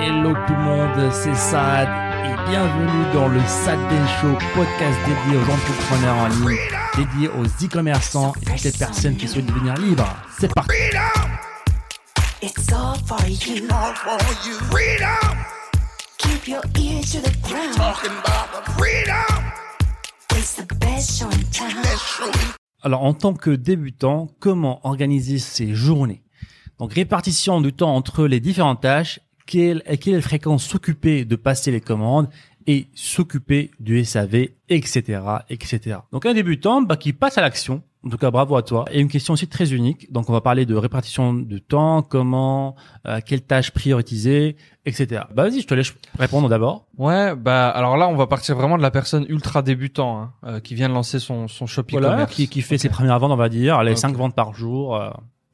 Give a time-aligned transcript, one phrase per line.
[0.00, 1.88] Hello tout le monde, c'est Sad
[2.24, 3.78] et bienvenue dans le Sad
[4.20, 6.58] Show, podcast dédié aux entrepreneurs en ligne,
[6.96, 10.06] dédié aux e-commerçants et toutes les personnes qui souhaitent devenir libres.
[10.38, 10.70] C'est parti.
[12.42, 13.64] It's all for you.
[13.70, 14.54] all for you.
[14.70, 15.36] Freedom,
[16.18, 17.74] Keep your ears to the ground.
[17.76, 19.44] talking about the freedom.
[20.36, 21.82] It's the best show in town.
[21.96, 22.30] Show.
[22.82, 26.22] Alors en tant que débutant, comment organiser ses journées?
[26.78, 29.18] Donc répartition du temps entre les différentes tâches,
[29.50, 32.28] quelle, à quelle fréquence s'occuper de passer les commandes
[32.66, 35.98] et s'occuper du SAV, etc., etc.
[36.12, 37.82] Donc un débutant bah, qui passe à l'action.
[38.06, 38.84] En tout cas, bravo à toi.
[38.92, 40.12] Et une question aussi très unique.
[40.12, 42.76] Donc, on va parler de répartition de temps, comment,
[43.08, 44.56] euh, quelles tâches prioriser,
[44.86, 45.22] etc.
[45.34, 46.86] Bah, vas-y, je te laisse répondre d'abord.
[46.96, 50.60] Ouais, bah alors là, on va partir vraiment de la personne ultra débutant hein, euh,
[50.60, 52.34] qui vient de lancer son son shop Voilà, e-commerce.
[52.34, 54.94] qui, qui fait ses premières ventes, on va dire, les cinq ventes par jour.
[54.94, 55.10] euh,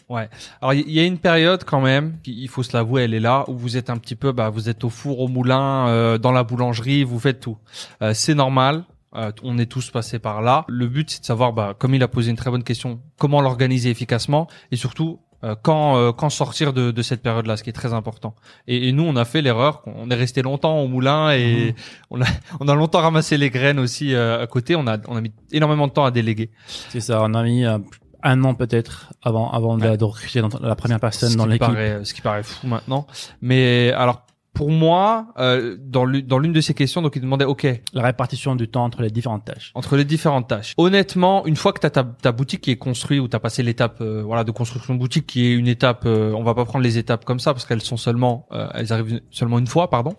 [0.08, 0.28] Ouais.
[0.60, 3.20] Alors il y, y a une période quand même, il faut se l'avouer, elle est
[3.20, 6.18] là où vous êtes un petit peu, bah vous êtes au four, au moulin, euh,
[6.18, 7.56] dans la boulangerie, vous faites tout.
[8.02, 8.84] Euh, c'est normal.
[9.16, 10.64] euh, on est tous passés par là.
[10.68, 13.40] Le but, c'est de savoir, bah, comme il a posé une très bonne question, comment
[13.40, 17.70] l'organiser efficacement et surtout euh, quand euh, quand sortir de, de cette période-là, ce qui
[17.70, 18.34] est très important.
[18.66, 21.74] Et, et nous, on a fait l'erreur, qu'on est resté longtemps au moulin et Mhm.
[22.10, 22.26] on a
[22.60, 24.74] on a longtemps ramassé les graines aussi euh, à côté.
[24.74, 26.50] On a on a mis énormément de temps à déléguer.
[26.90, 27.78] C'est ça, on a mis euh,
[28.24, 29.96] un an peut-être avant avant de, Ouais.
[29.96, 32.04] de recruter la première personne ce dans qui l'équipe.
[32.04, 33.06] ce qui paraît fou maintenant.
[33.42, 34.22] Mais alors
[34.54, 38.04] pour moi, euh, dans l'une dans l'une de ces questions, donc il demandait, ok, La
[38.04, 39.72] répartition du temps entre les différentes tâches.
[39.74, 40.74] entre les différentes tâches.
[40.76, 43.40] Honnêtement, une fois que tu as ta, ta boutique qui est construite ou tu as
[43.40, 46.54] passé l'étape euh, voilà de construction de boutique qui est une étape euh, on va
[46.54, 49.66] pas prendre les étapes comme ça parce qu'elles sont seulement euh, elles arrivent seulement une
[49.66, 50.14] fois pardon.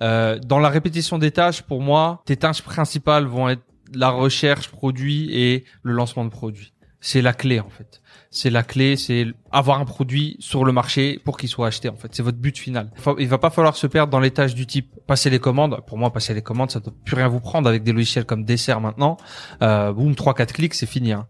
[0.00, 3.62] Euh, dans la répétition des tâches pour moi, tes tâches principales vont être
[3.94, 6.72] la recherche produit et le lancement de produit.
[7.06, 8.00] C'est la clé en fait.
[8.30, 11.94] C'est la clé, c'est avoir un produit sur le marché pour qu'il soit acheté en
[11.96, 12.08] fait.
[12.12, 12.90] C'est votre but final.
[13.18, 15.80] Il va pas falloir se perdre dans les tâches du type passer les commandes.
[15.86, 18.24] Pour moi, passer les commandes, ça ne doit plus rien vous prendre avec des logiciels
[18.26, 19.16] comme Dessert maintenant.
[19.62, 21.12] Euh, boum, trois quatre clics, c'est fini.
[21.12, 21.26] hein.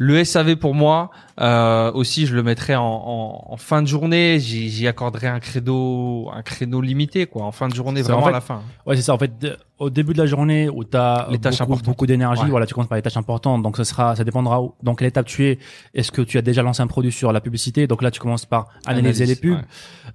[0.00, 4.38] Le SAV pour moi euh, aussi, je le mettrai en, en, en fin de journée.
[4.38, 8.22] J'y j'y accorderai un créneau, un créneau limité quoi, en fin de journée, vraiment en
[8.22, 8.62] fait- à la fin.
[8.86, 9.12] Ouais, c'est ça.
[9.14, 9.32] En fait,
[9.80, 12.48] au début de la journée où tu as Les tâches beaucoup, beaucoup d'énergie, Ouais.
[12.48, 13.60] voilà, tu commences par les tâches importantes.
[13.64, 15.58] Donc, ce sera, ça dépendra où, dans quelle étape tu es.
[15.94, 17.57] Est-ce que tu as déjà lancé un produit sur la publicité?
[17.86, 19.58] Donc là, tu commences par analyser Analyse, les pubs.
[19.58, 19.64] ouais.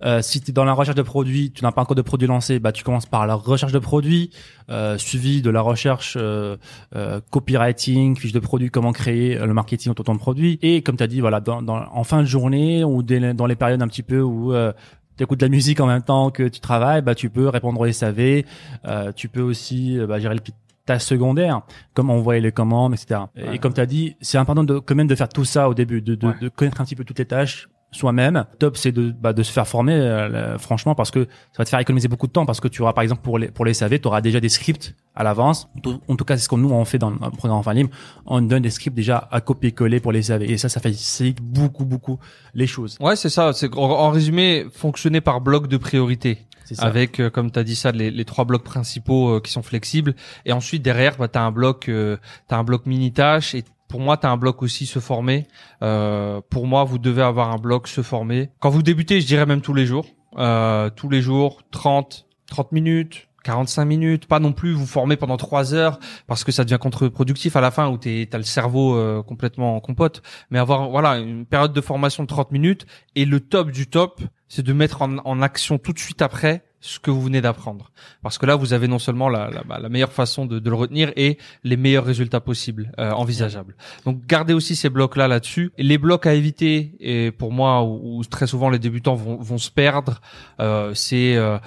[0.06, 2.28] Euh, si tu es dans la recherche de produits, tu n'as pas encore de produit
[2.28, 4.32] lancé, bah tu commences par la recherche de produits,
[4.70, 6.58] euh, suivi de la recherche euh,
[6.96, 10.58] euh, copywriting, fiche de produit, comment créer euh, le marketing autour de ton produit.
[10.62, 13.46] Et comme tu as dit, voilà, dans, dans- en fin de journée ou dès- dans
[13.46, 14.74] les périodes un petit peu où euh,
[15.18, 17.80] tu écoutes de la musique en même temps que tu travailles, bah tu peux répondre
[17.80, 18.44] au SAV,
[18.86, 20.42] euh, tu peux aussi bah, gérer les
[20.86, 21.62] tâches secondaires,
[21.94, 23.22] comme envoyer les commandes, etc.
[23.54, 25.74] Et comme tu as dit, c'est important de quand même de faire tout ça au
[25.74, 26.34] début, de, de, Ouais.
[26.42, 28.46] de connaître un petit peu toutes les tâches soi-même.
[28.60, 31.70] Top, c'est de, bah, de se faire former, euh, franchement, parce que ça va te
[31.70, 33.74] faire économiser beaucoup de temps, parce que tu auras, par exemple, pour les, pour les
[33.74, 35.70] SAV, tu auras déjà des scripts à l'avance.
[36.08, 37.90] En tout- cas, c'est ce que nous, on fait dans le programme Enfin Libre.
[38.26, 40.44] On donne des scripts déjà à copier-coller pour les SAV.
[40.44, 42.20] Et ça, ça facilite beaucoup, beaucoup
[42.54, 42.98] les choses.
[43.00, 43.54] Ouais, c'est ça.
[43.54, 46.40] C'est en, en résumé, fonctionner par bloc de priorité.
[46.72, 46.86] Ça.
[46.86, 49.62] avec euh, comme tu as dit ça les, les trois blocs principaux euh, qui sont
[49.62, 50.16] flexibles
[50.46, 52.18] et ensuite derrière bah, tu as un bloc euh,
[52.50, 55.48] un bloc mini tâche et pour moi tu as un bloc aussi se former.
[55.82, 58.50] Euh, pour moi vous devez avoir un bloc se former.
[58.60, 60.06] Quand vous débutez je dirais même tous les jours.
[60.38, 65.38] Euh, tous les jours 30 30 minutes 45 minutes, pas non plus vous former pendant
[65.38, 68.96] trois heures parce que ça devient contre-productif à la fin où t'es t'as le cerveau
[68.96, 70.24] euh, complètement en compote.
[70.50, 74.22] Mais avoir voilà une période de formation de 30 minutes et le top du top,
[74.48, 77.92] c'est de mettre en, en action tout de suite après ce que vous venez d'apprendre.
[78.22, 80.70] Parce que là, vous avez non seulement la, la, bah, la meilleure façon de, de
[80.70, 83.76] le retenir et les meilleurs résultats possibles, euh, envisageables.
[84.06, 85.72] Donc, gardez aussi ces blocs-là là-dessus.
[85.78, 89.58] Les blocs à éviter, et pour moi, où, où très souvent les débutants vont, vont
[89.58, 90.20] se perdre,
[90.60, 91.58] euh, c'est euh,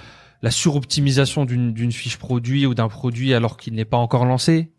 [0.42, 4.70] la suroptimisation d'une fiche produit ou d'un produit alors qu'il n'est pas encore lancé.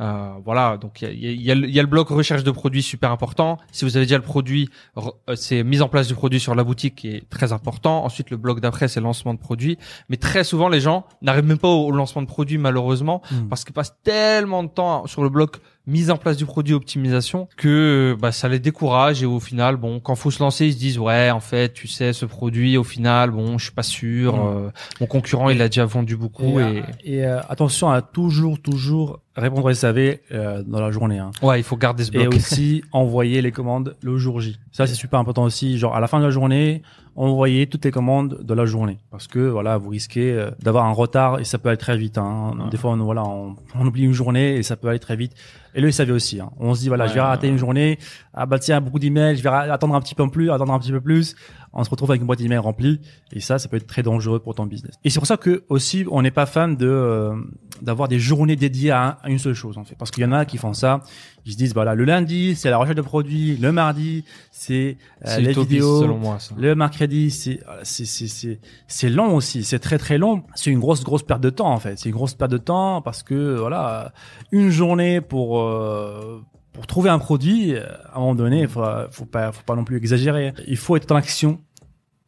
[0.00, 2.82] Euh, voilà, donc il y a, y, a, y a le bloc recherche de produits
[2.82, 3.56] super important.
[3.72, 4.68] Si vous avez déjà le produit,
[4.98, 5.02] euh,
[5.36, 8.04] c'est mise en place du produit sur la boutique qui est très important.
[8.04, 9.78] Ensuite, le bloc d'après, c'est lancement de produit.
[10.10, 13.48] Mais très souvent, les gens n'arrivent même pas au, lancement de produit malheureusement Mm.
[13.48, 15.56] parce qu'ils passent tellement de temps sur le bloc
[15.86, 20.00] mise en place du produit optimisation que bah, ça les décourage et au final bon
[20.00, 22.84] quand faut se lancer ils se disent ouais en fait tu sais ce produit au
[22.84, 24.40] final bon je suis pas sûr Mm.
[24.66, 24.70] euh,
[25.00, 28.60] mon concurrent il a déjà vendu beaucoup Et, et, euh, et, euh, attention à toujours,
[28.60, 31.18] toujours répondre au SAV euh, dans la journée.
[31.18, 31.30] Hein.
[31.42, 34.58] ouais il faut garder ce Et bloc aussi envoyer les commandes le jour J.
[34.72, 35.78] Ça, c'est super important aussi.
[35.78, 36.82] Genre, à la fin de la journée,
[37.16, 40.92] envoyer toutes les commandes de la journée parce que voilà vous risquez euh, d'avoir un
[40.92, 42.52] retard et ça peut aller très vite hein.
[42.58, 42.70] Ouais.
[42.70, 45.32] des fois on, voilà on, on oublie une journée et ça peut aller très vite
[45.74, 46.50] et il savait aussi hein.
[46.58, 47.52] on se dit voilà je vais rater ouais.
[47.54, 47.98] une journée
[48.34, 50.92] ah bah tiens beaucoup d'emails je vais attendre un petit peu plus attendre un petit
[50.92, 51.36] peu plus
[51.78, 53.00] on se retrouve avec une boîte d'emails remplie
[53.32, 55.64] et ça ça peut être très dangereux pour ton business et c'est pour ça que
[55.68, 57.34] aussi on n'est pas fan de euh,
[57.82, 60.26] d'avoir des journées dédiées à, un- à une seule chose en fait parce qu'il y
[60.26, 61.00] en a qui font ça
[61.44, 64.96] ils se disent voilà le lundi c'est la recherche de produits le mardi c'est
[65.26, 66.54] euh, les utopiste, vidéos selon moi, ça.
[66.58, 68.58] le mercredi, c'est c'est c'est c'est
[68.88, 70.42] c'est long aussi, c'est très très long.
[70.54, 71.98] C'est une grosse grosse perte de temps en fait.
[71.98, 74.12] C'est une grosse perte de temps parce que voilà,
[74.50, 76.40] une journée pour euh,
[76.72, 79.74] pour trouver un produit, euh, à un moment donné, il faut faut pas faut pas
[79.76, 80.52] non plus exagérer.
[80.66, 81.60] Il faut être dans l'action,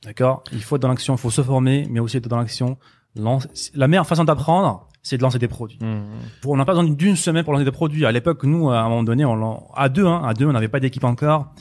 [0.04, 0.42] d'accord?
[0.52, 2.76] Il faut être dans l'action, il faut se former, mais aussi être dans l'action.
[3.74, 5.78] La meilleure façon d'apprendre, c'est de lancer des produits.
[5.82, 6.04] Mhm.
[6.46, 8.04] On n'a pas besoin d'une semaine pour lancer des produits.
[8.06, 10.68] À l'époque, nous, à un moment donné, on à deux, hein, à deux, on n'avait
[10.68, 11.52] pas d'équipe encore.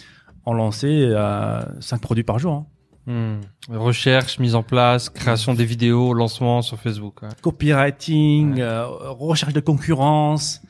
[0.45, 2.53] On lançait euh, cinq produits par jour.
[2.53, 2.65] Hein.
[3.09, 3.39] Hmm.
[3.75, 7.21] Recherche, mise en place, création des vidéos, lancement sur Facebook.
[7.21, 7.29] ouais.
[7.41, 10.61] copywriting, euh, recherche de concurrence.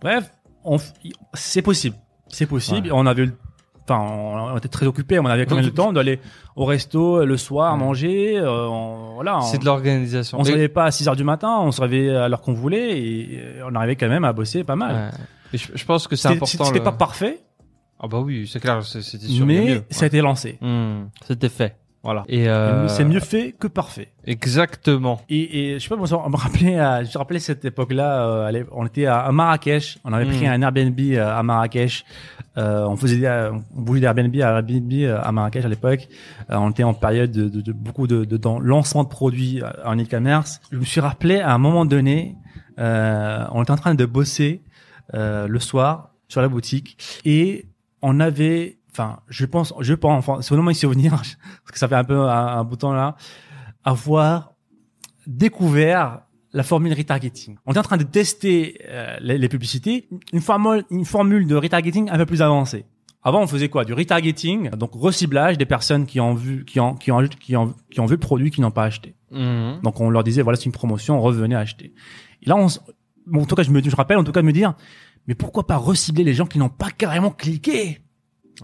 [0.00, 0.30] Bref,
[1.34, 1.96] c'est possible.
[2.28, 2.88] C'est possible.
[2.88, 2.92] Ouais.
[2.92, 3.36] On avait, le-
[3.88, 5.18] enfin, on, on était très occupés.
[5.18, 6.20] On avait quand même le temps d'aller
[6.56, 7.78] au resto le soir Ouais.
[7.78, 8.38] manger.
[8.38, 9.40] euh, on- voilà.
[9.42, 10.38] C'est de l'organisation.
[10.40, 11.58] On se réveillait pas à 6 heures du matin.
[11.60, 14.76] On se réveillait à l'heure qu'on voulait et on arrivait quand même à bosser pas
[14.76, 14.94] mal.
[14.94, 15.18] Ouais.
[15.54, 16.64] Et je, je pense que c'est important.
[16.64, 17.40] c'était le- pas parfait,
[18.00, 19.46] Ah bah oui, c'est clair, c'est- c'était sûr.
[19.46, 19.82] mais mieux.
[19.90, 20.58] ça a été lancé.
[20.60, 21.04] Hmm.
[21.26, 21.76] C'était fait.
[22.06, 22.24] Voilà.
[22.28, 24.08] Et euh, C'est mieux fait que parfait.
[24.24, 25.20] Exactement.
[25.28, 28.26] Et, et je sais pas, moi, on me rappelait, à- je me rappelais cette époque-là,
[28.50, 30.36] euh, on était à, Marrakech, on avait Mm.
[30.36, 32.04] pris un Airbnb euh, à Marrakech,
[32.56, 36.08] euh, on faisait, des- euh, on bougeait d'Airbnb à Airbnb euh, à Marrakech à l'époque,
[36.50, 39.60] Euh, on était en période de, de, de beaucoup de, de dans lancement de produits
[39.62, 40.60] euh, en e-commerce.
[40.70, 42.36] Je me suis rappelé à un moment donné,
[42.78, 44.62] euh, on était en train de bosser
[45.14, 47.66] euh, le soir sur la boutique et
[48.02, 51.94] on avait, enfin, je pense, je pense, enfin, vraiment mes souvenirs parce que ça fait
[51.94, 53.16] un peu un, un bout de temps là,
[53.84, 54.52] avoir
[55.26, 56.22] découvert
[56.52, 57.56] la formule retargeting.
[57.66, 61.54] On est en train de tester euh, les, les publicités, une formule, une formule de
[61.54, 62.86] retargeting un peu plus avancée.
[63.22, 63.84] Avant, on faisait quoi?
[63.84, 67.74] Du retargeting, donc reciblage des personnes qui ont vu, qui ont, qui ont, qui ont,
[67.90, 69.16] qui ont vu le produit, qui n'ont pas acheté.
[69.32, 69.80] Mhm.
[69.82, 71.92] Donc, on leur disait, voilà, c'est une promotion, revenez acheter.
[72.42, 72.68] Et là, on,
[73.26, 74.74] bon, en tout cas, je me, je rappelle, en tout cas, de me dire,
[75.26, 78.00] mais pourquoi pas recibler les gens qui n'ont pas carrément cliqué?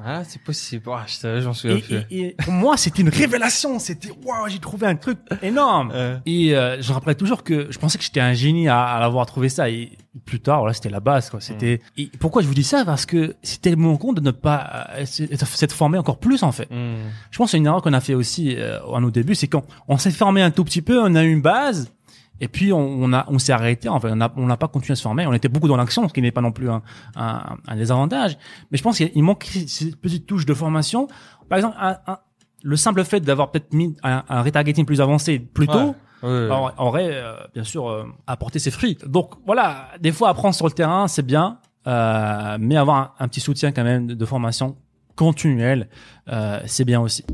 [0.04, 0.84] Ah, c'est possible.
[1.06, 1.96] Je savais, j'en et, plus.
[2.10, 3.78] et- et pour moi, c'était une révélation.
[3.78, 5.90] C'était waouh, j'ai trouvé un truc énorme.
[6.02, 6.18] Euh.
[6.26, 9.00] Et euh, je me rappelle toujours que je pensais que j'étais un génie à, à
[9.00, 9.68] l'avoir trouvé ça.
[9.68, 9.92] Et
[10.24, 11.28] plus tard, voilà, c'était la base.
[11.28, 11.40] Quoi.
[11.40, 11.80] C'était.
[11.98, 12.84] Et pourquoi je vous dis ça?
[12.84, 16.68] Parce que c'est tellement con de ne pas euh, s'être formé encore plus en fait.
[16.70, 16.96] Hmm.
[17.30, 19.48] Je pense que c'est une erreur qu'on a fait aussi euh, à nos débuts, c'est
[19.48, 21.90] quand on s'est formé un tout petit peu, on a une base.
[22.42, 24.68] Et puis on, on a on s'est arrêté en fait on n'a on n'a pas
[24.68, 25.26] continué à se former.
[25.26, 26.82] On était beaucoup dans l'action ce qui n'est pas non plus un,
[27.16, 28.36] un, un désavantage.
[28.70, 31.06] Mais je pense qu'il manque ces petites touches de formation.
[31.48, 32.18] Par exemple un, un-
[32.64, 35.94] le simple fait d'avoir peut-être mis un, un retargeting plus avancé plus tôt
[36.24, 38.96] Ouais, aurait- aurait euh, bien sûr euh, apporté ses fruits.
[39.06, 41.58] Donc voilà des fois apprendre sur le terrain c'est bien
[41.88, 44.76] euh, mais avoir un, un petit soutien quand même de, de formation
[45.16, 45.88] continuelle
[46.28, 47.24] euh, c'est bien aussi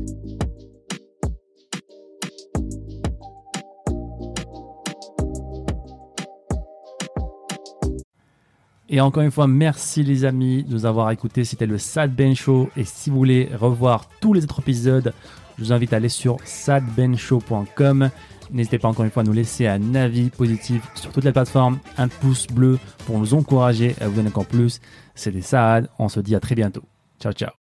[8.89, 11.43] Et encore une fois, merci les amis de nous avoir écoutés.
[11.45, 12.69] C'était le Sad Ben Show.
[12.75, 15.13] Et si vous voulez revoir tous les autres épisodes,
[15.57, 18.09] je vous invite à aller sur sadbenshow.com.
[18.51, 21.77] N'hésitez pas encore une fois à nous laisser un avis positif sur toutes les plateformes,
[21.97, 24.81] un pouce bleu pour nous encourager à vous donner encore plus.
[25.13, 25.87] C'était Saad.
[25.99, 26.83] On se dit à très bientôt.
[27.19, 27.51] Ciao, ciao.